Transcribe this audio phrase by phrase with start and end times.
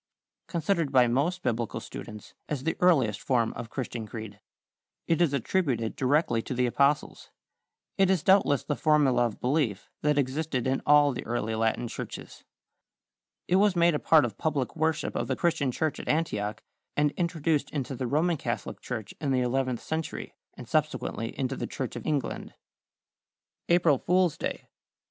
[0.27, 4.39] = Considered by most Biblical students as the earliest form of Christian creed.
[5.05, 7.29] It is attributed directly to the Apostles.
[7.99, 12.43] It is doubtless the formula of belief that existed in all the early Latin churches.
[13.47, 16.63] It was made a part of public worship of the Christian church at Antioch,
[16.97, 21.67] and introduced into the Roman Catholic Church in the eleventh century, and subsequently into the
[21.67, 22.55] Church of England.
[23.69, 24.67] =April Fool's Day.